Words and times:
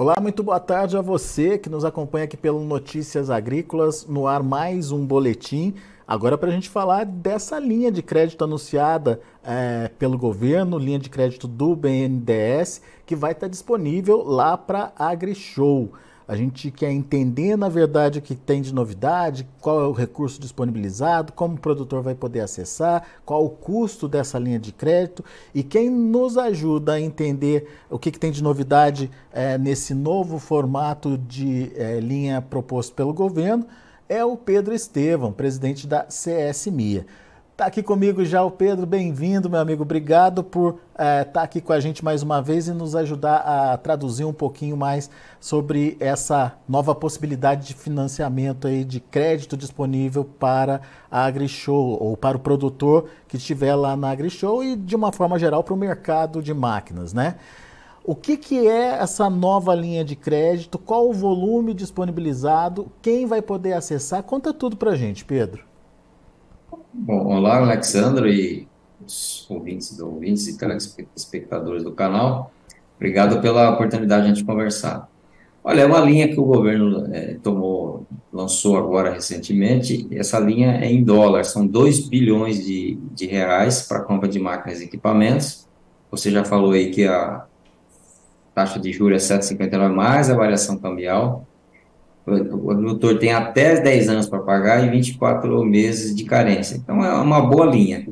Olá, 0.00 0.14
muito 0.22 0.44
boa 0.44 0.60
tarde 0.60 0.96
a 0.96 1.00
você 1.00 1.58
que 1.58 1.68
nos 1.68 1.84
acompanha 1.84 2.24
aqui 2.24 2.36
pelo 2.36 2.60
Notícias 2.60 3.30
Agrícolas, 3.30 4.06
no 4.06 4.28
ar 4.28 4.44
mais 4.44 4.92
um 4.92 5.04
boletim. 5.04 5.74
Agora 6.06 6.38
para 6.38 6.50
a 6.50 6.52
gente 6.52 6.68
falar 6.68 7.04
dessa 7.04 7.58
linha 7.58 7.90
de 7.90 8.00
crédito 8.00 8.44
anunciada 8.44 9.20
é, 9.42 9.90
pelo 9.98 10.16
governo, 10.16 10.78
linha 10.78 11.00
de 11.00 11.10
crédito 11.10 11.48
do 11.48 11.74
BNDES, 11.74 12.80
que 13.04 13.16
vai 13.16 13.32
estar 13.32 13.48
disponível 13.48 14.22
lá 14.22 14.56
para 14.56 14.92
AgriShow. 14.96 15.90
A 16.28 16.36
gente 16.36 16.70
quer 16.70 16.90
entender, 16.90 17.56
na 17.56 17.70
verdade, 17.70 18.18
o 18.18 18.22
que 18.22 18.36
tem 18.36 18.60
de 18.60 18.74
novidade, 18.74 19.48
qual 19.62 19.80
é 19.80 19.86
o 19.86 19.92
recurso 19.92 20.38
disponibilizado, 20.38 21.32
como 21.32 21.54
o 21.54 21.58
produtor 21.58 22.02
vai 22.02 22.14
poder 22.14 22.40
acessar, 22.40 23.02
qual 23.24 23.46
o 23.46 23.48
custo 23.48 24.06
dessa 24.06 24.38
linha 24.38 24.58
de 24.58 24.70
crédito. 24.70 25.24
E 25.54 25.62
quem 25.62 25.88
nos 25.88 26.36
ajuda 26.36 26.92
a 26.92 27.00
entender 27.00 27.66
o 27.88 27.98
que, 27.98 28.10
que 28.10 28.18
tem 28.18 28.30
de 28.30 28.42
novidade 28.42 29.10
é, 29.32 29.56
nesse 29.56 29.94
novo 29.94 30.38
formato 30.38 31.16
de 31.16 31.72
é, 31.74 31.98
linha 31.98 32.42
proposto 32.42 32.94
pelo 32.94 33.14
governo 33.14 33.66
é 34.06 34.22
o 34.22 34.36
Pedro 34.36 34.74
Estevam, 34.74 35.32
presidente 35.32 35.86
da 35.86 36.04
CSMIA. 36.04 37.06
Está 37.58 37.66
aqui 37.66 37.82
comigo 37.82 38.24
já 38.24 38.40
o 38.44 38.52
Pedro, 38.52 38.86
bem-vindo, 38.86 39.50
meu 39.50 39.58
amigo. 39.58 39.82
Obrigado 39.82 40.44
por 40.44 40.78
estar 40.92 41.04
é, 41.04 41.24
tá 41.24 41.42
aqui 41.42 41.60
com 41.60 41.72
a 41.72 41.80
gente 41.80 42.04
mais 42.04 42.22
uma 42.22 42.40
vez 42.40 42.68
e 42.68 42.72
nos 42.72 42.94
ajudar 42.94 43.38
a 43.38 43.76
traduzir 43.76 44.24
um 44.24 44.32
pouquinho 44.32 44.76
mais 44.76 45.10
sobre 45.40 45.96
essa 45.98 46.54
nova 46.68 46.94
possibilidade 46.94 47.66
de 47.66 47.74
financiamento 47.74 48.68
aí, 48.68 48.84
de 48.84 49.00
crédito 49.00 49.56
disponível 49.56 50.24
para 50.24 50.82
a 51.10 51.24
AgriShow 51.24 52.00
ou 52.00 52.16
para 52.16 52.36
o 52.36 52.40
produtor 52.40 53.08
que 53.26 53.36
estiver 53.36 53.74
lá 53.74 53.96
na 53.96 54.10
AgriShow 54.12 54.62
e, 54.62 54.76
de 54.76 54.94
uma 54.94 55.10
forma 55.10 55.36
geral, 55.36 55.64
para 55.64 55.74
o 55.74 55.76
mercado 55.76 56.40
de 56.40 56.54
máquinas, 56.54 57.12
né? 57.12 57.38
O 58.04 58.14
que, 58.14 58.36
que 58.36 58.68
é 58.68 59.00
essa 59.00 59.28
nova 59.28 59.74
linha 59.74 60.04
de 60.04 60.14
crédito? 60.14 60.78
Qual 60.78 61.10
o 61.10 61.12
volume 61.12 61.74
disponibilizado? 61.74 62.86
Quem 63.02 63.26
vai 63.26 63.42
poder 63.42 63.72
acessar? 63.72 64.22
Conta 64.22 64.54
tudo 64.54 64.76
para 64.76 64.92
a 64.92 64.96
gente, 64.96 65.24
Pedro. 65.24 65.67
Bom, 66.92 67.26
olá, 67.26 67.58
Alexandre 67.58 68.32
e 68.32 68.68
os 69.04 69.46
ouvintes, 69.50 70.00
ouvintes 70.00 70.48
e 70.48 70.56
telespectadores 70.56 71.84
do 71.84 71.92
canal. 71.92 72.50
Obrigado 72.96 73.42
pela 73.42 73.70
oportunidade 73.70 74.24
de 74.24 74.32
a 74.32 74.34
gente 74.34 74.44
conversar. 74.44 75.06
Olha, 75.62 75.82
é 75.82 75.86
uma 75.86 76.00
linha 76.00 76.28
que 76.28 76.40
o 76.40 76.44
governo 76.44 77.06
é, 77.12 77.34
tomou, 77.42 78.06
lançou 78.32 78.78
agora 78.78 79.12
recentemente. 79.12 80.08
Essa 80.10 80.40
linha 80.40 80.78
é 80.78 80.90
em 80.90 81.04
dólar, 81.04 81.44
são 81.44 81.66
2 81.66 82.08
bilhões 82.08 82.64
de, 82.64 82.98
de 83.12 83.26
reais 83.26 83.82
para 83.82 84.00
compra 84.00 84.26
de 84.26 84.38
máquinas 84.38 84.80
e 84.80 84.84
equipamentos. 84.84 85.68
Você 86.10 86.30
já 86.30 86.42
falou 86.42 86.72
aí 86.72 86.90
que 86.90 87.06
a 87.06 87.44
taxa 88.54 88.80
de 88.80 88.90
juros 88.92 89.30
é 89.30 89.38
7,59 89.38 89.92
mais 89.92 90.30
a 90.30 90.34
variação 90.34 90.78
cambial 90.78 91.46
o 92.28 92.70
agricultor 92.70 93.18
tem 93.18 93.32
até 93.32 93.80
10 93.80 94.08
anos 94.08 94.26
para 94.26 94.40
pagar 94.40 94.84
e 94.86 94.90
24 94.90 95.64
meses 95.64 96.14
de 96.14 96.24
carência. 96.24 96.76
Então, 96.76 97.04
é 97.04 97.14
uma 97.14 97.40
boa 97.40 97.66
linha. 97.66 98.06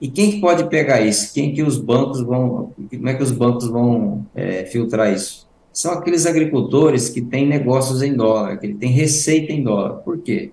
E 0.00 0.08
quem 0.08 0.30
que 0.30 0.40
pode 0.40 0.64
pegar 0.68 1.00
isso? 1.02 1.32
Quem 1.34 1.52
que 1.52 1.62
os 1.62 1.76
bancos 1.76 2.22
vão, 2.22 2.72
como 2.90 3.08
é 3.08 3.14
que 3.14 3.22
os 3.22 3.32
bancos 3.32 3.68
vão 3.68 4.24
é, 4.34 4.64
filtrar 4.64 5.12
isso? 5.12 5.46
São 5.72 5.92
aqueles 5.92 6.26
agricultores 6.26 7.08
que 7.10 7.20
têm 7.20 7.46
negócios 7.46 8.02
em 8.02 8.14
dólar, 8.14 8.56
que 8.56 8.66
ele 8.66 8.74
tem 8.74 8.90
receita 8.90 9.52
em 9.52 9.62
dólar. 9.62 9.98
Por 9.98 10.18
quê? 10.18 10.52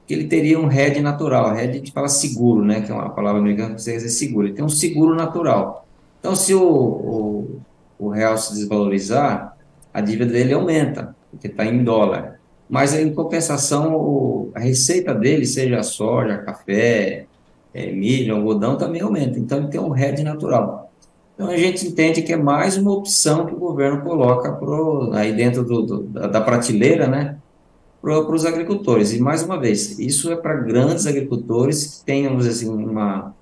Porque 0.00 0.14
ele 0.14 0.26
teria 0.26 0.60
um 0.60 0.70
hedge 0.70 1.00
natural. 1.00 1.56
Hedge 1.56 1.70
a 1.70 1.72
gente 1.72 1.92
fala 1.92 2.08
seguro, 2.08 2.64
né? 2.64 2.82
Que 2.82 2.92
é 2.92 2.94
uma 2.94 3.10
palavra 3.10 3.40
americana 3.40 3.74
que 3.74 3.82
você 3.82 3.92
dizer 3.92 4.10
seguro. 4.10 4.46
Ele 4.46 4.54
tem 4.54 4.64
um 4.64 4.68
seguro 4.68 5.14
natural. 5.16 5.86
Então, 6.20 6.36
se 6.36 6.54
o, 6.54 6.62
o, 6.62 7.60
o 7.98 8.08
real 8.08 8.36
se 8.36 8.52
desvalorizar, 8.54 9.56
a 9.92 10.00
dívida 10.00 10.32
dele 10.32 10.52
aumenta, 10.52 11.16
porque 11.30 11.46
está 11.46 11.64
em 11.64 11.82
dólar 11.82 12.35
mas 12.68 12.94
em 12.94 13.12
compensação 13.14 14.50
a 14.54 14.60
receita 14.60 15.14
dele, 15.14 15.46
seja 15.46 15.82
soja, 15.82 16.38
café, 16.38 17.26
é, 17.72 17.92
milho, 17.92 18.34
algodão, 18.36 18.76
também 18.76 19.02
aumenta. 19.02 19.38
Então 19.38 19.58
ele 19.58 19.68
tem 19.68 19.80
um 19.80 19.96
hedge 19.96 20.22
natural. 20.22 20.90
Então 21.34 21.48
a 21.48 21.56
gente 21.56 21.86
entende 21.86 22.22
que 22.22 22.32
é 22.32 22.36
mais 22.36 22.76
uma 22.76 22.92
opção 22.92 23.44
que 23.44 23.54
o 23.54 23.58
governo 23.58 24.02
coloca 24.02 24.52
pro, 24.52 25.12
aí 25.12 25.34
dentro 25.34 25.62
do, 25.62 25.82
do, 25.82 26.02
da 26.04 26.40
prateleira, 26.40 27.06
né, 27.06 27.36
para 28.00 28.34
os 28.34 28.46
agricultores. 28.46 29.12
E 29.12 29.20
mais 29.20 29.42
uma 29.42 29.58
vez, 29.60 29.98
isso 29.98 30.32
é 30.32 30.36
para 30.36 30.54
grandes 30.54 31.06
agricultores 31.06 31.98
que 31.98 32.06
tenham, 32.06 32.36
assim, 32.38 32.68
uma, 32.68 33.34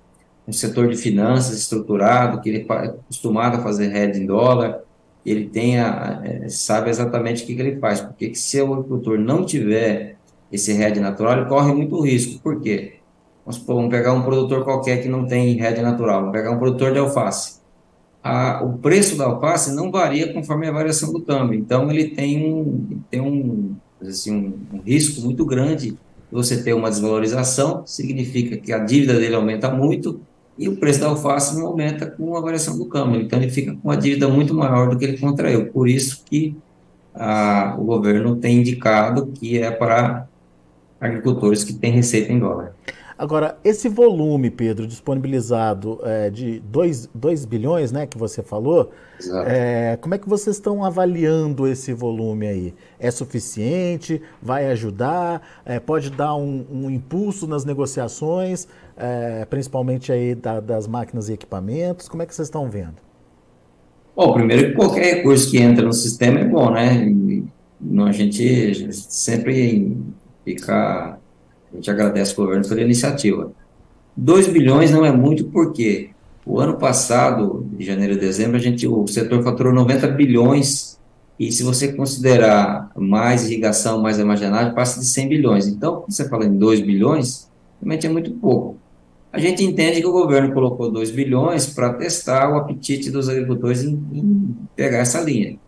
um 0.47 0.51
setor 0.51 0.89
de 0.89 0.97
finanças 0.97 1.57
estruturado, 1.57 2.41
que 2.41 2.49
ele 2.49 2.65
é 2.67 2.73
acostumado 2.73 3.57
a 3.57 3.61
fazer 3.61 3.95
hedge 3.95 4.21
em 4.21 4.25
dólar, 4.25 4.81
ele 5.25 5.49
tenha, 5.49 6.21
é, 6.23 6.47
sabe 6.49 6.89
exatamente 6.89 7.43
o 7.43 7.47
que, 7.47 7.55
que 7.55 7.61
ele 7.61 7.79
faz, 7.79 7.99
porque 7.99 8.35
se 8.35 8.61
o 8.61 8.73
agricultor 8.73 9.17
não 9.17 9.43
tiver 9.43 10.17
esse 10.51 10.71
RED 10.71 10.99
natural, 10.99 11.39
ele 11.39 11.49
corre 11.49 11.73
muito 11.73 11.99
risco, 12.01 12.39
por 12.41 12.61
quê? 12.61 12.95
Vamos, 13.43 13.61
vamos 13.65 13.89
pegar 13.89 14.13
um 14.13 14.21
produtor 14.21 14.63
qualquer 14.63 15.01
que 15.01 15.09
não 15.09 15.25
tem 15.25 15.55
RED 15.55 15.81
natural, 15.81 16.19
vamos 16.19 16.31
pegar 16.31 16.51
um 16.51 16.59
produtor 16.59 16.93
de 16.93 16.99
alface. 16.99 17.59
A, 18.23 18.63
o 18.63 18.77
preço 18.77 19.17
da 19.17 19.25
alface 19.25 19.73
não 19.73 19.91
varia 19.91 20.31
conforme 20.31 20.67
a 20.67 20.71
variação 20.71 21.11
do 21.11 21.21
câmbio, 21.21 21.57
então 21.57 21.89
ele 21.91 22.09
tem 22.09 22.45
um, 22.45 22.99
tem 23.09 23.21
um, 23.21 23.75
assim, 24.01 24.31
um, 24.31 24.77
um 24.77 24.81
risco 24.81 25.21
muito 25.21 25.45
grande 25.45 25.91
de 25.91 25.97
você 26.31 26.61
ter 26.61 26.73
uma 26.73 26.89
desvalorização, 26.89 27.85
significa 27.85 28.57
que 28.57 28.71
a 28.71 28.79
dívida 28.79 29.15
dele 29.15 29.35
aumenta 29.35 29.69
muito, 29.71 30.21
e 30.57 30.69
o 30.69 30.77
preço 30.77 31.01
da 31.01 31.07
alface 31.07 31.55
não 31.55 31.67
aumenta 31.67 32.05
com 32.05 32.35
a 32.35 32.41
variação 32.41 32.77
do 32.77 32.85
câmbio. 32.85 33.21
Então, 33.21 33.41
ele 33.41 33.51
fica 33.51 33.73
com 33.73 33.89
uma 33.89 33.97
dívida 33.97 34.27
muito 34.27 34.53
maior 34.53 34.89
do 34.89 34.97
que 34.97 35.05
ele 35.05 35.17
contraiu. 35.17 35.67
Por 35.67 35.87
isso 35.89 36.23
que 36.25 36.55
a, 37.13 37.75
o 37.77 37.83
governo 37.83 38.35
tem 38.37 38.59
indicado 38.59 39.27
que 39.27 39.57
é 39.59 39.71
para 39.71 40.27
agricultores 40.99 41.63
que 41.63 41.73
têm 41.73 41.91
receita 41.91 42.31
em 42.31 42.39
dólar. 42.39 42.73
Agora, 43.17 43.57
esse 43.63 43.87
volume, 43.87 44.49
Pedro, 44.49 44.85
disponibilizado 44.85 45.99
é, 46.03 46.29
de 46.29 46.59
2 46.59 47.45
bilhões, 47.45 47.89
né, 47.89 48.05
que 48.05 48.17
você 48.17 48.43
falou, 48.43 48.91
é, 49.45 49.97
como 50.01 50.15
é 50.15 50.17
que 50.17 50.27
vocês 50.27 50.57
estão 50.57 50.83
avaliando 50.83 51.65
esse 51.65 51.93
volume 51.93 52.45
aí? 52.45 52.73
É 52.99 53.09
suficiente? 53.09 54.21
Vai 54.41 54.69
ajudar? 54.71 55.41
É, 55.63 55.79
pode 55.79 56.09
dar 56.09 56.35
um, 56.35 56.65
um, 56.69 56.89
impulso 56.89 57.47
nas 57.47 57.63
negociações, 57.63 58.67
é, 58.97 59.45
principalmente 59.45 60.11
aí 60.11 60.35
da, 60.35 60.59
das 60.59 60.87
máquinas 60.87 61.29
e 61.29 61.33
equipamentos? 61.33 62.07
Como 62.07 62.23
é 62.23 62.25
que 62.25 62.33
vocês 62.33 62.47
estão 62.47 62.69
vendo? 62.69 62.95
Bom, 64.15 64.33
primeiro 64.33 64.69
que 64.69 64.73
qualquer 64.75 65.15
recurso 65.15 65.51
que 65.51 65.57
entra 65.57 65.85
no 65.85 65.93
sistema 65.93 66.39
é 66.39 66.45
bom, 66.45 66.71
né? 66.71 67.05
E, 67.05 67.43
a 67.99 68.11
gente 68.11 68.93
sempre 68.93 69.95
fica 70.43 71.19
a 71.71 71.75
gente 71.75 71.91
agradece 71.91 72.33
o 72.33 72.37
governo 72.37 72.67
pela 72.67 72.81
iniciativa. 72.81 73.51
2 74.15 74.47
bilhões 74.47 74.91
não 74.91 75.05
é 75.05 75.11
muito 75.11 75.45
porque 75.45 76.11
o 76.45 76.59
ano 76.59 76.77
passado, 76.77 77.67
de 77.73 77.83
janeiro 77.83 78.13
a 78.13 78.17
dezembro, 78.17 78.55
a 78.55 78.59
gente, 78.59 78.87
o 78.87 79.05
setor 79.07 79.43
faturou 79.43 79.73
90 79.73 80.07
bilhões 80.09 80.97
e 81.37 81.51
se 81.51 81.63
você 81.63 81.91
considerar 81.91 82.91
mais 82.95 83.49
irrigação, 83.49 84.01
mais 84.01 84.19
armazenagem, 84.19 84.73
passa 84.73 85.01
de 85.01 85.05
100 85.05 85.27
bilhões. 85.27 85.67
Então, 85.67 85.97
quando 85.97 86.11
você 86.11 86.29
fala 86.29 86.45
em 86.45 86.57
2 86.57 86.79
bilhões, 86.79 87.49
realmente 87.81 88.07
é 88.07 88.09
muito 88.09 88.31
pouco. 88.31 88.77
A 89.35 89.39
gente 89.39 89.65
entende 89.65 89.99
que 89.99 90.07
o 90.07 90.13
governo 90.13 90.53
colocou 90.53 90.89
2 90.89 91.11
bilhões 91.11 91.67
para 91.67 91.91
testar 91.93 92.49
o 92.49 92.55
apetite 92.55 93.11
dos 93.11 93.27
agricultores 93.27 93.83
em, 93.83 93.91
em 94.13 94.57
pegar 94.77 94.99
essa 94.99 95.19
linha. 95.19 95.59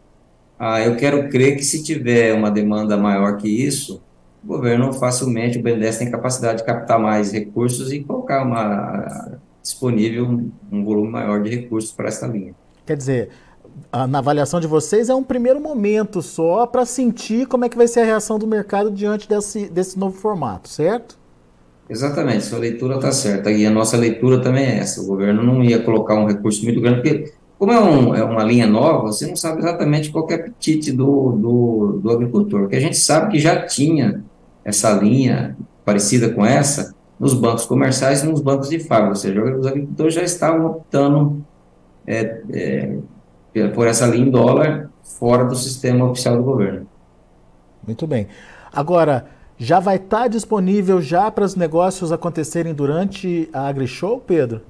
Ah, 0.57 0.79
eu 0.79 0.95
quero 0.95 1.27
crer 1.27 1.57
que 1.57 1.65
se 1.65 1.83
tiver 1.83 2.33
uma 2.33 2.49
demanda 2.49 2.95
maior 2.95 3.35
que 3.35 3.49
isso, 3.49 4.01
o 4.41 4.47
governo 4.47 4.93
facilmente, 4.93 5.59
o 5.59 5.61
BNDES 5.61 5.97
tem 5.97 6.09
capacidade 6.09 6.59
de 6.59 6.63
captar 6.63 6.97
mais 6.97 7.33
recursos 7.33 7.91
e 7.91 7.99
colocar 7.99 8.41
uma, 8.45 9.37
disponível 9.61 10.49
um 10.71 10.85
volume 10.85 11.11
maior 11.11 11.43
de 11.43 11.49
recursos 11.49 11.91
para 11.91 12.07
esta 12.07 12.25
linha. 12.25 12.55
Quer 12.85 12.95
dizer, 12.95 13.29
na 14.07 14.19
avaliação 14.19 14.61
de 14.61 14.67
vocês, 14.67 15.09
é 15.09 15.13
um 15.13 15.23
primeiro 15.23 15.59
momento 15.59 16.21
só 16.21 16.65
para 16.65 16.85
sentir 16.85 17.47
como 17.47 17.65
é 17.65 17.69
que 17.69 17.75
vai 17.75 17.89
ser 17.89 17.99
a 17.99 18.05
reação 18.05 18.39
do 18.39 18.47
mercado 18.47 18.89
diante 18.89 19.27
desse, 19.27 19.67
desse 19.67 19.99
novo 19.99 20.17
formato, 20.17 20.69
certo? 20.69 21.19
Exatamente, 21.89 22.43
sua 22.43 22.59
leitura 22.59 22.95
está 22.95 23.11
certa. 23.11 23.51
E 23.51 23.65
a 23.65 23.71
nossa 23.71 23.95
leitura 23.95 24.41
também 24.41 24.65
é 24.65 24.77
essa. 24.79 25.01
O 25.01 25.05
governo 25.07 25.41
não 25.43 25.63
ia 25.63 25.81
colocar 25.81 26.15
um 26.15 26.25
recurso 26.25 26.63
muito 26.63 26.81
grande, 26.81 27.01
porque 27.01 27.33
como 27.57 27.71
é, 27.71 27.79
um, 27.79 28.15
é 28.15 28.23
uma 28.23 28.43
linha 28.43 28.67
nova, 28.67 29.07
você 29.07 29.25
não 29.25 29.35
sabe 29.35 29.59
exatamente 29.59 30.11
qual 30.11 30.27
é 30.29 30.33
o 30.33 30.39
apetite 30.39 30.91
do, 30.91 31.31
do, 31.31 31.99
do 32.03 32.11
agricultor. 32.11 32.61
Porque 32.61 32.75
a 32.75 32.79
gente 32.79 32.97
sabe 32.97 33.31
que 33.31 33.39
já 33.39 33.65
tinha 33.65 34.23
essa 34.63 34.91
linha 34.93 35.55
parecida 35.85 36.29
com 36.29 36.45
essa 36.45 36.93
nos 37.19 37.33
bancos 37.33 37.65
comerciais 37.65 38.21
e 38.21 38.27
nos 38.27 38.41
bancos 38.41 38.69
de 38.69 38.79
fábrica, 38.79 39.09
ou 39.09 39.15
seja, 39.15 39.43
os 39.43 39.65
agricultores 39.65 40.13
já 40.13 40.21
estavam 40.21 40.67
optando 40.67 41.43
é, 42.05 42.41
é, 42.53 43.67
por 43.73 43.87
essa 43.87 44.05
linha 44.05 44.27
em 44.27 44.29
dólar 44.29 44.91
fora 45.01 45.45
do 45.45 45.55
sistema 45.55 46.05
oficial 46.05 46.37
do 46.37 46.43
governo. 46.43 46.85
Muito 47.85 48.05
bem. 48.05 48.27
Agora, 48.71 49.25
já 49.57 49.79
vai 49.79 49.95
estar 49.95 50.27
disponível 50.27 51.01
já 51.01 51.31
para 51.31 51.43
os 51.43 51.55
negócios 51.55 52.11
acontecerem 52.11 52.73
durante 52.73 53.49
a 53.51 53.67
AgriShow, 53.67 54.19
Pedro? 54.19 54.61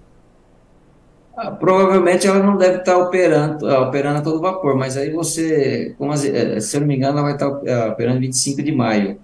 Ah, 1.36 1.52
provavelmente 1.52 2.26
ela 2.26 2.42
não 2.42 2.58
deve 2.58 2.80
estar 2.80 2.98
operando, 2.98 3.68
ah, 3.68 3.88
operando 3.88 4.20
a 4.20 4.22
todo 4.22 4.42
vapor, 4.42 4.76
mas 4.76 4.98
aí 4.98 5.12
você, 5.12 5.96
eh, 6.00 6.60
se 6.60 6.76
eu 6.76 6.82
não 6.82 6.88
me 6.88 6.96
engano, 6.96 7.20
ela 7.20 7.24
vai 7.24 7.34
estar 7.34 7.62
eh, 7.64 7.88
operando 7.90 8.20
25 8.20 8.64
de 8.64 8.72
maio. 8.72 9.20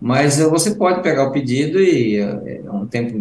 Mas 0.00 0.40
eh, 0.40 0.48
você 0.48 0.74
pode 0.74 1.02
pegar 1.02 1.28
o 1.28 1.32
pedido 1.32 1.78
e 1.80 2.18
é 2.18 2.70
um 2.70 2.86
tempo 2.86 3.16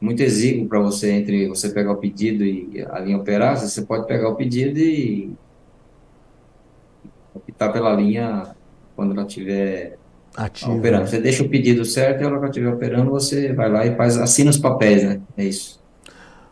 muito 0.00 0.22
exíguo 0.22 0.68
para 0.68 0.78
você 0.80 1.10
entre 1.12 1.48
você 1.48 1.70
pegar 1.70 1.92
o 1.92 1.96
pedido 1.96 2.44
e 2.44 2.86
a 2.88 3.00
linha 3.00 3.18
operar, 3.18 3.58
você 3.58 3.82
pode 3.82 4.06
pegar 4.06 4.28
o 4.28 4.36
pedido 4.36 4.78
e 4.78 5.32
optar 7.34 7.72
pela 7.72 7.92
linha 7.92 8.54
quando 8.94 9.12
ela 9.12 9.26
operando. 10.76 11.06
Você 11.06 11.20
deixa 11.20 11.42
o 11.42 11.48
pedido 11.48 11.84
certo 11.84 12.22
e 12.22 12.24
ela 12.24 12.44
estiver 12.46 12.72
operando, 12.72 13.10
você 13.10 13.52
vai 13.52 13.70
lá 13.70 13.84
e 13.84 13.96
faz, 13.96 14.16
assina 14.16 14.50
os 14.50 14.58
papéis, 14.58 15.02
né? 15.02 15.20
É 15.36 15.44
isso. 15.44 15.80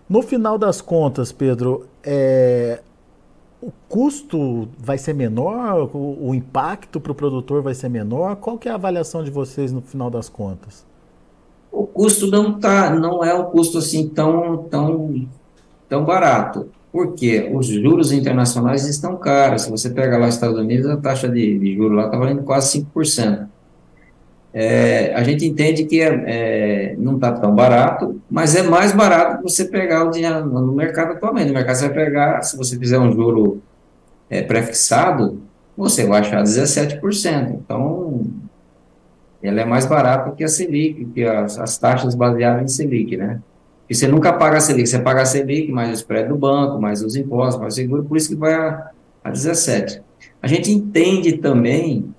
No 0.09 0.23
final 0.23 0.59
das 0.59 0.81
contas, 0.81 1.33
Pedro, 1.33 1.87
é, 2.03 2.81
o 3.61 3.73
custo 3.89 4.69
vai 4.79 4.99
ser 4.99 5.15
menor? 5.15 5.91
O, 5.95 6.29
o 6.29 6.35
impacto 6.35 7.01
para 7.01 7.13
o 7.13 7.15
produtor 7.15 7.63
vai 7.63 7.75
ser 7.75 7.89
menor? 7.89 8.37
Qual 8.37 8.59
que 8.59 8.69
é 8.69 8.73
a 8.73 8.75
avaliação 8.75 9.25
de 9.25 9.31
vocês 9.31 9.73
no 9.73 9.81
final 9.81 10.11
das 10.11 10.29
contas? 10.29 10.85
O 11.73 11.87
custo 11.87 12.29
não 12.29 12.59
tá, 12.59 12.91
não 12.91 13.23
é 13.25 13.35
um 13.35 13.45
custo 13.45 13.79
assim 13.79 14.09
tão, 14.09 14.65
tão, 14.65 15.29
tão 15.89 16.05
barato. 16.05 16.69
Porque 16.93 17.51
os 17.53 17.67
juros 17.67 18.13
internacionais 18.13 18.87
estão 18.87 19.17
caros. 19.17 19.63
Se 19.63 19.71
você 19.71 19.91
pega 19.91 20.17
lá 20.17 20.29
os 20.29 20.35
Estados 20.35 20.59
Unidos, 20.59 20.89
a 20.89 20.97
taxa 20.97 21.29
de, 21.29 21.59
de 21.59 21.75
juros 21.75 21.97
lá 21.97 22.07
está 22.07 22.17
valendo 22.17 22.43
quase 22.43 22.81
5%. 22.81 23.49
É, 24.59 25.13
a 25.15 25.23
gente 25.23 25.45
entende 25.45 25.85
que 25.85 26.01
é, 26.01 26.23
é 26.27 26.97
não 26.97 27.17
está 27.17 27.31
tão 27.31 27.55
barato, 27.55 28.19
mas 28.31 28.57
é 28.57 28.63
mais 28.63 28.91
barato 28.91 29.43
você 29.43 29.67
pegar 29.67 30.05
o 30.05 30.11
dinheiro 30.11 30.47
no 30.47 30.73
mercado 30.73 31.13
atualmente. 31.13 31.49
No 31.49 31.53
mercado 31.53 31.77
você 31.77 31.89
vai 31.89 32.05
pegar, 32.07 32.41
se 32.41 32.57
você 32.57 32.79
fizer 32.79 32.99
um 32.99 33.13
juro 33.13 33.61
é, 34.31 34.41
pré-fixado, 34.41 35.43
você 35.77 36.07
vai 36.07 36.21
achar 36.21 36.43
17%. 36.43 37.51
Então, 37.51 38.25
ela 39.43 39.61
é 39.61 39.65
mais 39.67 39.85
barata 39.85 40.31
que 40.31 40.43
a 40.43 40.49
Selic, 40.49 41.05
que 41.05 41.23
as, 41.23 41.59
as 41.59 41.77
taxas 41.77 42.15
baseadas 42.15 42.63
em 42.63 42.69
Selic, 42.69 43.15
né? 43.15 43.43
E 43.91 43.95
você 43.95 44.09
nunca 44.09 44.33
paga 44.33 44.57
a 44.57 44.61
Selic, 44.61 44.89
você 44.89 44.99
paga 44.99 45.21
a 45.21 45.27
Selic, 45.27 45.71
mais 45.71 45.91
o 45.91 45.93
spread 45.93 46.31
do 46.31 46.37
banco, 46.37 46.81
mais 46.81 47.03
os 47.03 47.15
impostos, 47.15 47.61
mais 47.61 47.75
o 47.75 47.77
seguro, 47.77 48.05
por 48.05 48.17
isso 48.17 48.31
que 48.31 48.37
vai 48.37 48.55
a, 48.55 48.91
a 49.23 49.31
17%. 49.31 50.01
A 50.41 50.47
gente 50.47 50.73
entende 50.73 51.37
também 51.37 52.16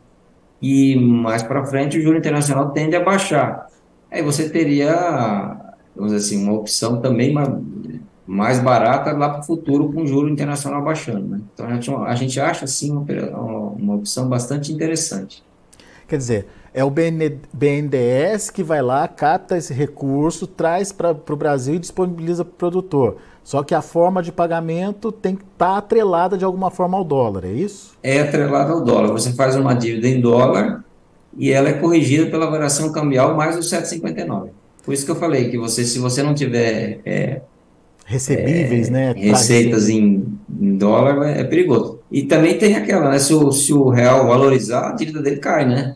e 0.62 0.95
mais 0.95 1.44
para 1.44 1.65
frente 1.65 1.98
o 1.98 2.01
juro 2.01 2.18
internacional 2.18 2.71
tende 2.71 2.95
a 2.95 3.04
baixar. 3.04 3.68
Aí 4.12 4.21
você 4.21 4.50
teria, 4.50 4.94
vamos 5.95 6.12
dizer 6.12 6.25
assim, 6.25 6.44
uma 6.44 6.54
opção 6.54 7.01
também 7.01 7.33
mais 8.25 8.59
barata 8.59 9.12
lá 9.12 9.30
para 9.30 9.42
o 9.42 9.44
futuro 9.44 9.92
com 9.92 10.04
o 10.04 10.07
juro 10.07 10.30
internacional 10.30 10.83
baixando. 10.83 11.27
Né? 11.27 11.42
Então 11.54 11.68
a 11.68 11.74
gente, 11.74 11.92
a 11.92 12.15
gente 12.15 12.39
acha 12.39 12.65
assim 12.65 12.92
uma, 12.92 13.06
uma 13.71 13.95
opção 13.95 14.27
bastante 14.27 14.71
interessante. 14.71 15.44
Quer 16.07 16.18
dizer, 16.18 16.48
é 16.74 16.83
o 16.83 16.89
BNDES 16.92 18.50
que 18.50 18.63
vai 18.63 18.81
lá, 18.81 19.07
capta 19.07 19.57
esse 19.57 19.74
recurso, 19.74 20.48
traz 20.48 20.92
para 20.92 21.12
o 21.12 21.36
Brasil 21.36 21.75
e 21.75 21.80
disponibiliza 21.80 22.45
para 22.45 22.53
o 22.53 22.57
produtor. 22.57 23.18
Só 23.47 23.63
que 23.63 23.73
a 23.73 23.81
forma 23.81 24.21
de 24.21 24.29
pagamento 24.29 25.09
tem 25.09 25.33
que 25.33 25.41
estar 25.41 25.71
tá 25.71 25.77
atrelada 25.77 26.38
de 26.38 26.44
alguma 26.44 26.69
forma 26.69 26.97
ao 26.97 27.03
dólar, 27.05 27.45
é 27.45 27.53
isso? 27.53 27.94
É 28.03 28.19
atrelada 28.19 28.73
ao 28.73 28.83
dólar. 28.83 29.13
Você 29.13 29.31
faz 29.31 29.55
uma 29.55 29.73
dívida 29.73 30.05
em 30.05 30.19
dólar 30.19 30.83
e 31.38 31.49
ela 31.49 31.69
é 31.69 31.71
corrigida 31.71 32.29
pela 32.29 32.51
variação 32.51 32.91
cambial 32.91 33.38
mais 33.38 33.55
os 33.55 33.71
7,59. 33.71 34.49
Por 34.83 34.94
isso 34.94 35.05
que 35.05 35.11
eu 35.11 35.15
falei 35.15 35.49
que 35.49 35.57
você, 35.57 35.85
se 35.85 35.97
você 35.97 36.21
não 36.21 36.33
tiver 36.33 36.99
é, 37.05 37.39
recebíveis, 38.05 38.89
é, 38.89 38.91
né? 38.91 39.13
Receitas 39.15 39.88
em, 39.88 40.25
em, 40.59 40.75
dólar 40.75 41.29
é, 41.29 41.39
é 41.39 41.43
perigoso. 41.45 42.01
E 42.11 42.23
também 42.23 42.57
tem 42.57 42.75
aquela, 42.75 43.11
né? 43.11 43.17
Se 43.17 43.33
o, 43.33 43.53
se 43.53 43.73
o 43.73 43.88
real 43.88 44.27
valorizar, 44.27 44.89
a 44.89 44.91
dívida 44.91 45.21
dele 45.21 45.38
cai, 45.38 45.65
né? 45.65 45.95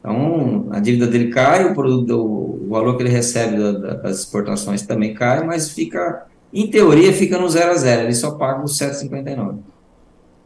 Então, 0.00 0.66
a 0.72 0.80
dívida 0.80 1.06
dele 1.06 1.28
cai, 1.28 1.70
o, 1.70 1.72
produto, 1.72 2.16
o 2.18 2.66
valor 2.68 2.96
que 2.96 3.04
ele 3.04 3.10
recebe 3.10 3.56
da, 3.58 3.70
da, 3.70 3.94
das 3.94 4.18
exportações 4.18 4.82
também 4.82 5.14
cai, 5.14 5.46
mas 5.46 5.70
fica 5.70 6.28
em 6.52 6.68
teoria, 6.68 7.12
fica 7.12 7.38
no 7.38 7.48
0 7.48 7.70
a 7.70 7.74
0 7.74 8.02
ele 8.02 8.14
só 8.14 8.32
paga 8.32 8.64
os 8.64 8.78
7,59. 8.78 9.58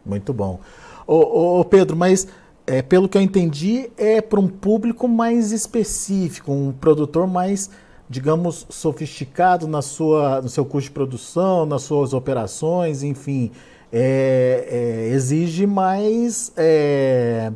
Muito 0.04 0.32
bom. 0.32 0.60
Ô, 1.06 1.60
ô, 1.60 1.64
Pedro, 1.64 1.96
mas 1.96 2.28
é, 2.66 2.82
pelo 2.82 3.08
que 3.08 3.16
eu 3.16 3.22
entendi, 3.22 3.90
é 3.96 4.20
para 4.20 4.40
um 4.40 4.48
público 4.48 5.08
mais 5.08 5.52
específico, 5.52 6.52
um 6.52 6.72
produtor 6.72 7.26
mais, 7.26 7.70
digamos, 8.08 8.66
sofisticado 8.68 9.66
na 9.66 9.82
sua, 9.82 10.40
no 10.42 10.48
seu 10.48 10.64
custo 10.64 10.88
de 10.88 10.94
produção, 10.94 11.66
nas 11.66 11.82
suas 11.82 12.12
operações, 12.12 13.02
enfim. 13.02 13.50
É, 13.92 14.66
é, 14.68 15.14
exige 15.14 15.66
mais, 15.66 16.52
é, 16.56 17.52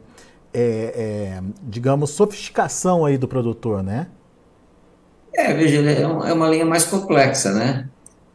é, 0.54 0.60
é, 0.60 1.42
digamos, 1.62 2.10
sofisticação 2.10 3.04
aí 3.04 3.18
do 3.18 3.26
produtor, 3.26 3.82
né? 3.82 4.06
É, 5.34 5.52
veja, 5.52 5.78
é 5.90 6.32
uma 6.32 6.48
linha 6.48 6.64
mais 6.64 6.84
complexa, 6.84 7.52
né? 7.52 7.88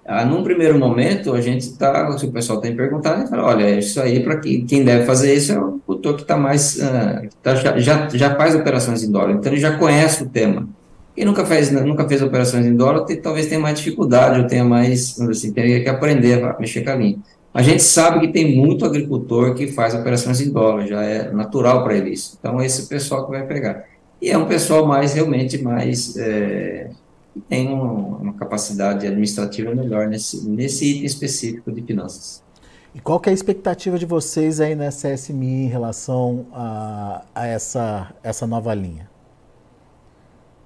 Ah, 0.06 0.26
num 0.26 0.44
primeiro 0.44 0.78
momento, 0.78 1.34
a 1.34 1.40
gente 1.40 1.62
está, 1.62 2.18
se 2.18 2.26
o 2.26 2.32
pessoal 2.32 2.60
tem 2.60 2.76
perguntado, 2.76 3.24
a 3.24 3.28
fala, 3.28 3.46
olha, 3.46 3.80
isso 3.80 4.02
aí, 4.02 4.22
para 4.22 4.38
quem, 4.38 4.84
deve 4.84 5.06
fazer 5.06 5.34
isso 5.34 5.54
é 5.54 5.58
o 5.58 5.80
produtor 5.80 6.16
que 6.16 6.24
está 6.24 6.36
mais, 6.36 6.76
uh, 6.76 7.30
tá, 7.42 7.56
já, 7.56 8.10
já, 8.10 8.36
faz 8.36 8.54
operações 8.54 9.02
em 9.02 9.10
dólar, 9.10 9.32
então 9.32 9.50
ele 9.50 9.62
já 9.62 9.78
conhece 9.78 10.24
o 10.24 10.30
tema. 10.30 10.68
Quem 11.16 11.24
nunca 11.24 11.46
fez, 11.46 11.72
nunca 11.72 12.08
fez 12.08 12.22
operações 12.22 12.66
em 12.66 12.76
dólar, 12.76 13.06
tem, 13.06 13.22
talvez 13.22 13.48
tenha 13.48 13.62
mais 13.62 13.78
dificuldade, 13.78 14.42
ou 14.42 14.48
tenha 14.48 14.66
mais, 14.66 15.18
assim, 15.22 15.54
teria 15.54 15.82
que 15.82 15.88
aprender 15.88 16.44
a 16.44 16.60
mexer 16.60 16.82
com 16.82 16.90
a 16.90 16.96
linha. 16.96 17.20
A 17.54 17.62
gente 17.62 17.84
sabe 17.84 18.20
que 18.20 18.34
tem 18.34 18.58
muito 18.58 18.84
agricultor 18.84 19.54
que 19.54 19.68
faz 19.68 19.94
operações 19.94 20.42
em 20.42 20.52
dólar, 20.52 20.86
já 20.86 21.02
é 21.02 21.32
natural 21.32 21.82
para 21.84 21.96
ele 21.96 22.10
isso. 22.10 22.36
Então, 22.38 22.60
é 22.60 22.66
esse 22.66 22.90
pessoal 22.90 23.26
que 23.26 23.32
vai 23.32 23.46
pegar. 23.46 23.86
E 24.22 24.30
é 24.30 24.38
um 24.38 24.48
pessoal 24.48 24.86
mais, 24.86 25.14
realmente, 25.14 25.62
mais... 25.62 26.18
É, 26.18 26.90
tem 27.48 27.68
uma, 27.68 28.34
capacidade 28.34 29.06
administrativa 29.08 29.74
melhor 29.74 30.08
nesse, 30.08 30.48
nesse 30.48 30.92
item 30.92 31.06
específico 31.06 31.72
de 31.72 31.82
finanças. 31.82 32.44
E 32.94 33.00
qual 33.00 33.20
que 33.20 33.30
é 33.30 33.32
a 33.32 33.34
expectativa 33.34 33.98
de 33.98 34.06
vocês 34.06 34.60
aí 34.60 34.76
nessa 34.76 35.16
SMI 35.16 35.66
em 35.66 35.68
relação 35.68 36.46
a, 36.54 37.26
a 37.34 37.48
essa, 37.48 38.14
essa 38.22 38.46
nova 38.46 38.74
linha? 38.74 39.10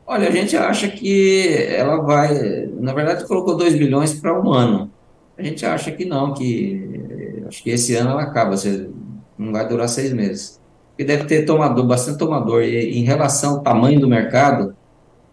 Olha, 0.05 0.27
a 0.27 0.31
gente 0.31 0.55
acha 0.55 0.87
que 0.87 1.47
ela 1.69 1.97
vai, 1.97 2.67
na 2.79 2.93
verdade, 2.93 3.25
colocou 3.25 3.57
2 3.57 3.75
bilhões 3.75 4.13
para 4.13 4.39
um 4.39 4.53
ano. 4.53 4.89
A 5.37 5.43
gente 5.43 5.65
acha 5.65 5.91
que 5.91 6.05
não, 6.05 6.33
que 6.33 7.43
acho 7.47 7.61
que 7.61 7.69
esse 7.69 7.93
ano 7.95 8.11
ela 8.11 8.23
acaba, 8.23 8.55
seja, 8.55 8.89
não 9.37 9.51
vai 9.51 9.67
durar 9.67 9.89
seis 9.89 10.13
meses. 10.13 10.61
Porque 10.89 11.03
deve 11.03 11.25
ter 11.25 11.45
tomador, 11.45 11.85
bastante 11.85 12.17
tomador. 12.17 12.63
E 12.63 12.97
em 12.97 13.03
relação 13.03 13.55
ao 13.55 13.61
tamanho 13.61 13.99
do 13.99 14.07
mercado, 14.07 14.75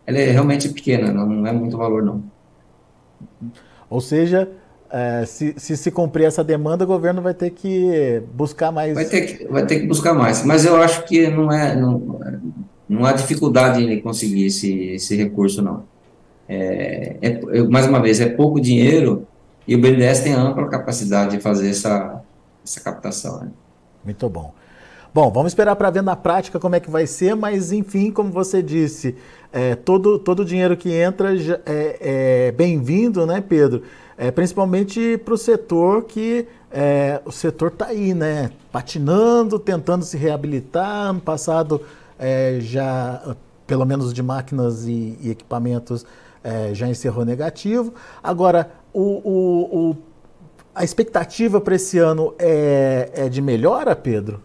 ela 0.06 0.18
é 0.18 0.30
realmente 0.30 0.68
pequena, 0.68 1.12
não 1.12 1.46
é 1.46 1.52
muito 1.52 1.76
valor, 1.76 2.02
não. 2.02 2.22
Ou 3.88 4.00
seja, 4.00 4.50
é, 4.90 5.24
se, 5.26 5.54
se, 5.56 5.76
se 5.76 5.90
cumprir 5.90 6.24
essa 6.24 6.44
demanda, 6.44 6.84
o 6.84 6.86
governo 6.86 7.20
vai 7.20 7.34
ter 7.34 7.50
que 7.50 8.22
buscar 8.32 8.70
mais. 8.70 8.94
Vai 8.94 9.04
ter 9.04 9.20
que, 9.22 9.44
vai 9.46 9.66
ter 9.66 9.80
que 9.80 9.86
buscar 9.86 10.14
mais. 10.14 10.44
Mas 10.44 10.64
eu 10.64 10.76
acho 10.76 11.04
que 11.04 11.28
não, 11.28 11.50
é, 11.50 11.74
não, 11.74 12.20
não 12.88 13.04
há 13.04 13.12
dificuldade 13.12 13.82
em 13.82 14.00
conseguir 14.00 14.46
esse, 14.46 14.72
esse 14.90 15.16
recurso, 15.16 15.62
não. 15.62 15.84
É, 16.48 17.16
é, 17.22 17.62
mais 17.64 17.86
uma 17.86 18.00
vez, 18.00 18.20
é 18.20 18.28
pouco 18.28 18.60
dinheiro 18.60 19.26
e 19.66 19.74
o 19.74 19.80
BNDES 19.80 20.20
tem 20.20 20.34
ampla 20.34 20.68
capacidade 20.68 21.36
de 21.36 21.42
fazer 21.42 21.70
essa, 21.70 22.22
essa 22.64 22.80
captação. 22.80 23.40
Né? 23.40 23.50
Muito 24.04 24.28
bom. 24.28 24.52
Bom, 25.14 25.30
vamos 25.30 25.52
esperar 25.52 25.76
para 25.76 25.90
ver 25.90 26.02
na 26.02 26.16
prática 26.16 26.58
como 26.58 26.74
é 26.74 26.80
que 26.80 26.90
vai 26.90 27.06
ser, 27.06 27.36
mas 27.36 27.70
enfim, 27.70 28.10
como 28.10 28.32
você 28.32 28.60
disse, 28.60 29.14
é, 29.52 29.76
todo, 29.76 30.18
todo 30.18 30.40
o 30.40 30.44
dinheiro 30.44 30.76
que 30.76 30.92
entra 30.92 31.32
é, 31.64 32.48
é 32.48 32.52
bem-vindo, 32.52 33.24
né, 33.24 33.40
Pedro? 33.40 33.84
É, 34.18 34.32
principalmente 34.32 35.16
para 35.18 35.34
o 35.34 35.38
setor 35.38 36.02
que 36.02 36.48
é, 36.68 37.20
o 37.24 37.30
setor 37.30 37.68
está 37.68 37.86
aí, 37.86 38.12
né? 38.12 38.50
Patinando, 38.72 39.56
tentando 39.56 40.04
se 40.04 40.16
reabilitar. 40.16 41.10
Ano 41.10 41.20
passado 41.20 41.80
é, 42.18 42.58
já, 42.60 43.36
pelo 43.68 43.84
menos 43.84 44.12
de 44.12 44.20
máquinas 44.20 44.84
e, 44.88 45.16
e 45.20 45.30
equipamentos, 45.30 46.04
é, 46.42 46.74
já 46.74 46.88
encerrou 46.88 47.24
negativo. 47.24 47.94
Agora, 48.20 48.68
o, 48.92 49.00
o, 49.00 49.90
o 49.90 49.96
a 50.74 50.82
expectativa 50.82 51.60
para 51.60 51.76
esse 51.76 52.00
ano 52.00 52.34
é, 52.36 53.10
é 53.14 53.28
de 53.28 53.40
melhora, 53.40 53.94
Pedro? 53.94 54.40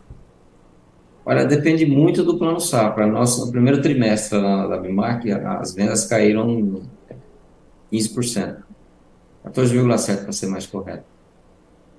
Olha, 1.30 1.46
depende 1.46 1.86
muito 1.86 2.24
do 2.24 2.40
plano 2.40 2.60
safra. 2.60 3.06
Nosso, 3.06 3.46
no 3.46 3.52
primeiro 3.52 3.84
trimestre 3.84 4.42
da, 4.42 4.66
da 4.66 4.78
Bimac, 4.80 5.32
as 5.32 5.76
vendas 5.76 6.04
caíram 6.08 6.82
15%. 7.94 8.56
14,7% 9.46 10.24
para 10.24 10.32
ser 10.32 10.48
mais 10.48 10.66
correto. 10.66 11.04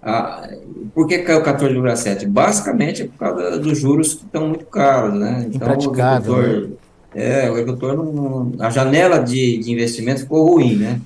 Ah, 0.02 0.50
por 0.92 1.06
que 1.06 1.18
caiu 1.18 1.44
14,7%? 1.44 2.26
Basicamente 2.26 3.02
é 3.02 3.06
por 3.06 3.18
causa 3.18 3.56
dos 3.60 3.78
juros 3.78 4.14
que 4.14 4.25
estão 4.25 4.49
muito 4.49 4.66
caros, 4.66 5.14
né? 5.14 5.49
Então, 5.54 5.68
o 5.68 5.72
agricultor, 5.75 6.68
né? 7.14 7.44
é, 7.44 7.49
o 7.49 7.52
agricultor 7.52 7.94
não, 7.94 8.52
a 8.58 8.68
janela 8.68 9.20
de, 9.20 9.58
de 9.58 9.70
investimento 9.70 10.22
ficou 10.22 10.44
ruim, 10.44 10.75
né? 10.75 11.00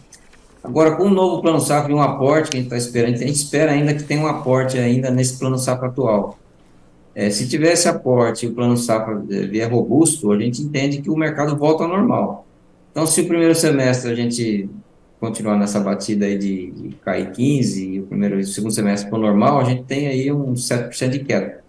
Agora, 0.63 0.93
com 0.93 1.03
o 1.03 1.11
novo 1.11 1.43
plano 1.43 1.61
safra 1.61 1.93
e 1.93 1.95
um 1.95 2.01
aporte 2.01 2.53
que 2.53 2.57
a 2.57 2.61
gente 2.61 2.73
está 2.73 2.79
esperando, 2.79 3.17
a 3.17 3.19
gente 3.19 3.35
espera 3.35 3.73
ainda 3.73 3.93
que 3.93 4.03
tenha 4.03 4.23
um 4.23 4.27
aporte 4.27 4.79
ainda 4.79 5.11
nesse 5.11 5.39
plano 5.39 5.59
safra 5.59 5.89
atual. 5.89 6.39
É, 7.15 7.31
se 7.31 7.49
tivesse 7.49 7.89
aporte 7.89 8.45
e 8.45 8.49
o 8.49 8.55
plano 8.55 8.77
safra 8.77 9.23
é, 9.31 9.47
vier 9.47 9.71
robusto, 9.71 10.33
a 10.33 10.39
gente 10.39 10.61
entende 10.63 11.01
que 11.01 11.09
o 11.09 11.17
mercado 11.17 11.57
volta 11.57 11.85
ao 11.85 11.89
normal. 11.89 12.47
Então, 12.91 13.07
se 13.07 13.21
o 13.21 13.29
primeiro 13.29 13.55
semestre 13.55 14.11
a 14.11 14.15
gente 14.15 14.69
continuar 15.21 15.57
nessa 15.57 15.81
batida 15.81 16.27
aí 16.27 16.37
de, 16.37 16.71
de 16.71 16.97
cair 16.97 17.31
15 17.31 17.89
e 17.89 18.01
o 18.01 18.07
primeiro 18.07 18.39
e 18.39 18.43
o 18.43 18.47
segundo 18.47 18.73
semestre 18.73 19.09
for 19.09 19.19
normal, 19.19 19.61
a 19.61 19.65
gente 19.65 19.85
tem 19.85 20.09
aí 20.09 20.31
um 20.33 20.55
7% 20.55 21.09
de 21.09 21.21
queda. 21.21 21.63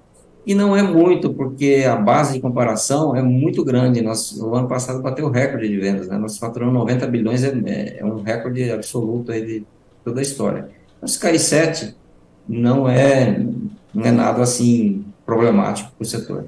E 0.45 0.53
não 0.53 0.75
é 0.75 0.83
muito, 0.83 1.33
porque 1.33 1.85
a 1.89 1.95
base 1.95 2.33
de 2.33 2.39
comparação 2.39 3.15
é 3.15 3.21
muito 3.21 3.63
grande. 3.63 4.01
Nós, 4.01 4.39
o 4.39 4.53
ano 4.53 4.67
passado 4.67 5.01
bateu 5.01 5.25
o 5.25 5.31
recorde 5.31 5.67
de 5.67 5.77
vendas, 5.77 6.07
né? 6.07 6.17
Nós 6.17 6.37
faturamos 6.37 6.73
90 6.73 7.07
bilhões, 7.07 7.43
é, 7.43 7.97
é 7.97 8.05
um 8.05 8.21
recorde 8.21 8.69
absoluto 8.71 9.31
aí 9.31 9.43
de 9.43 9.65
toda 10.03 10.19
a 10.19 10.23
história. 10.23 10.69
Se 11.03 11.19
cair 11.19 11.39
7, 11.39 11.95
não 12.47 12.87
é, 12.87 13.43
não 13.93 14.03
é 14.03 14.11
nada 14.11 14.43
assim 14.43 15.03
problemático 15.25 15.91
para 15.91 16.03
o 16.03 16.05
setor. 16.05 16.45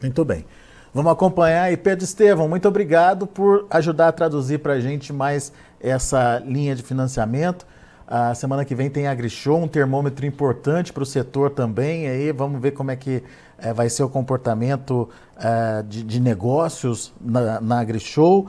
Muito 0.00 0.24
bem. 0.24 0.44
Vamos 0.92 1.10
acompanhar. 1.10 1.72
E 1.72 1.76
Pedro 1.76 2.04
Estevão, 2.04 2.48
muito 2.48 2.68
obrigado 2.68 3.26
por 3.26 3.66
ajudar 3.70 4.08
a 4.08 4.12
traduzir 4.12 4.58
para 4.58 4.74
a 4.74 4.80
gente 4.80 5.12
mais 5.12 5.52
essa 5.80 6.42
linha 6.46 6.74
de 6.74 6.82
financiamento. 6.82 7.66
A 8.06 8.34
semana 8.34 8.64
que 8.64 8.74
vem 8.74 8.90
tem 8.90 9.06
AgriShow, 9.06 9.62
um 9.62 9.66
termômetro 9.66 10.26
importante 10.26 10.92
para 10.92 11.02
o 11.02 11.06
setor 11.06 11.50
também. 11.50 12.06
Aí 12.06 12.32
vamos 12.32 12.60
ver 12.60 12.72
como 12.72 12.90
é 12.90 12.96
que 12.96 13.22
é, 13.64 13.72
vai 13.72 13.88
ser 13.88 14.02
o 14.02 14.08
comportamento 14.10 15.08
é, 15.38 15.82
de, 15.82 16.02
de, 16.02 16.20
negócios 16.20 17.12
na, 17.18 17.60
na 17.60 17.80
AgriShow. 17.80 18.46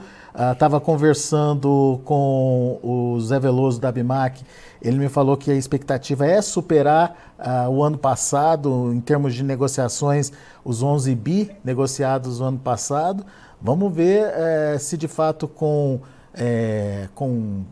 Estava 0.52 0.76
uh, 0.76 0.80
conversando 0.82 1.98
com 2.04 2.78
o 2.82 3.18
Zé 3.22 3.40
Veloso 3.40 3.80
da 3.80 3.90
Bimac. 3.90 4.44
Ele 4.82 4.98
me 4.98 5.08
falou 5.08 5.34
que 5.34 5.50
a 5.50 5.54
expectativa 5.54 6.26
é 6.26 6.42
superar 6.42 7.34
uh, 7.38 7.70
o 7.70 7.82
ano 7.82 7.96
passado, 7.96 8.92
em 8.92 9.00
termos 9.00 9.34
de 9.34 9.42
negociações, 9.42 10.30
os 10.62 10.82
11 10.82 11.14
bi 11.14 11.50
negociados 11.64 12.40
no 12.40 12.46
ano 12.46 12.58
passado. 12.58 13.24
Vamos 13.62 13.90
ver 13.94 14.26
uh, 14.26 14.78
se 14.78 14.98
de 14.98 15.08
fato 15.08 15.48
com, 15.48 16.00
com 17.14 17.62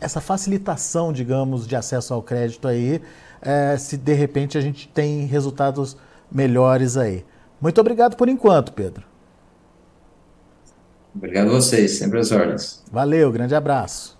essa 0.00 0.22
facilitação, 0.22 1.12
digamos, 1.12 1.66
de 1.66 1.76
acesso 1.76 2.14
ao 2.14 2.22
crédito 2.22 2.66
aí, 2.66 3.02
é, 3.42 3.76
se 3.76 3.98
de 3.98 4.14
repente 4.14 4.56
a 4.56 4.60
gente 4.60 4.88
tem 4.88 5.26
resultados 5.26 5.96
melhores 6.32 6.96
aí. 6.96 7.24
Muito 7.60 7.80
obrigado 7.80 8.16
por 8.16 8.28
enquanto, 8.28 8.72
Pedro. 8.72 9.04
Obrigado 11.14 11.48
a 11.48 11.52
vocês, 11.52 11.92
sempre 11.92 12.18
as 12.18 12.32
ordens. 12.32 12.82
Valeu, 12.90 13.30
grande 13.30 13.54
abraço. 13.54 14.18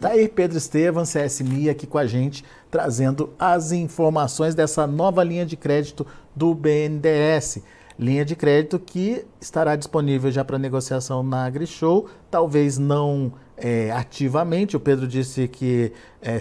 Tá 0.00 0.10
aí 0.10 0.28
Pedro 0.28 0.58
Estevam, 0.58 1.04
CSMI, 1.04 1.70
aqui 1.70 1.86
com 1.86 1.98
a 1.98 2.06
gente, 2.06 2.44
trazendo 2.70 3.32
as 3.38 3.70
informações 3.70 4.54
dessa 4.54 4.86
nova 4.86 5.22
linha 5.22 5.46
de 5.46 5.56
crédito 5.56 6.06
do 6.34 6.54
BNDES. 6.54 7.62
Linha 7.98 8.24
de 8.24 8.34
crédito 8.34 8.78
que 8.80 9.24
estará 9.40 9.76
disponível 9.76 10.30
já 10.30 10.44
para 10.44 10.58
negociação 10.58 11.22
na 11.22 11.44
AgriShow, 11.44 12.08
talvez 12.30 12.78
não 12.78 13.32
é, 13.56 13.92
ativamente. 13.92 14.76
O 14.76 14.80
Pedro 14.80 15.06
disse 15.06 15.46
que 15.46 15.92
é, 16.20 16.38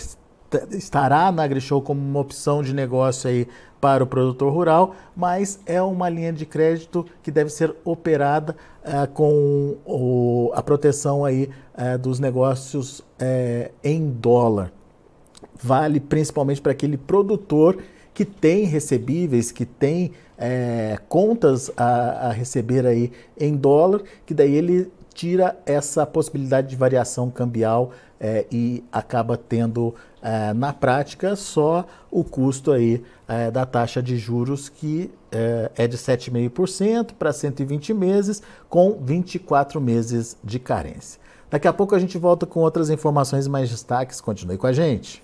estará 0.72 1.32
na 1.32 1.44
AgriShow 1.44 1.82
como 1.82 2.02
uma 2.02 2.20
opção 2.20 2.62
de 2.62 2.74
negócio 2.74 3.30
aí 3.30 3.48
para 3.82 4.04
o 4.04 4.08
produtor 4.08 4.54
rural, 4.54 4.96
mas 5.16 5.60
é 5.66 5.82
uma 5.82 6.08
linha 6.08 6.32
de 6.32 6.46
crédito 6.46 7.06
que 7.24 7.32
deve 7.32 7.50
ser 7.50 7.76
operada 7.84 8.56
é, 8.84 9.08
com 9.08 9.76
o, 9.86 10.52
a 10.54 10.62
proteção 10.62 11.26
aí 11.26 11.50
é, 11.76 11.98
dos 11.98 12.20
negócios 12.20 13.02
é, 13.20 13.72
em 13.84 14.12
dólar. 14.12 14.72
Vale 15.62 16.00
principalmente 16.00 16.62
para 16.62 16.72
aquele 16.72 16.96
produtor 16.96 17.78
que 18.14 18.24
tem 18.24 18.66
recebíveis, 18.66 19.52
que 19.52 19.66
tem 19.66 20.12
contas 21.08 21.70
a, 21.78 22.30
a 22.30 22.32
receber 22.32 22.84
aí 22.88 23.12
em 23.40 23.56
dólar, 23.56 24.02
que 24.26 24.34
daí 24.34 24.56
ele 24.56 24.92
tira 25.22 25.56
essa 25.68 26.04
possibilidade 26.04 26.68
de 26.68 26.76
variação 26.76 27.30
cambial 27.30 27.92
é, 28.20 28.48
e 28.52 28.84
acaba 28.92 29.38
tendo 29.38 29.94
é, 30.20 30.52
na 30.52 30.74
prática 30.74 31.36
só 31.36 31.86
o 32.10 32.24
custo 32.24 32.72
aí 32.72 33.04
é, 33.28 33.52
da 33.52 33.64
taxa 33.64 34.02
de 34.02 34.18
juros 34.18 34.68
que 34.68 35.12
é 35.78 35.88
de 35.88 35.96
7,5% 35.96 37.12
para 37.18 37.32
120 37.32 37.94
meses 37.94 38.42
com 38.68 39.00
24 39.02 39.80
meses 39.80 40.36
de 40.44 40.60
carência. 40.60 41.22
Daqui 41.50 41.70
a 41.70 41.72
pouco 41.72 41.96
a 41.96 42.00
gente 42.00 42.18
volta 42.18 42.46
com 42.46 42.60
outras 42.60 42.90
informações 42.90 43.48
mais 43.48 43.70
destaques. 43.70 44.20
Continue 44.20 44.58
com 44.58 44.68
a 44.68 44.74
gente. 44.74 45.24